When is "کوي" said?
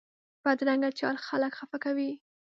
1.85-2.11